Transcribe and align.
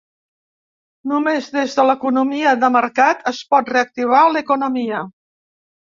Només 1.11 1.49
des 1.57 1.75
de 1.79 1.85
l’economia 1.89 2.55
de 2.63 2.71
mercat 2.79 3.21
es 3.33 3.43
pot 3.53 3.69
reactivar 3.77 4.27
l’economia. 4.37 5.07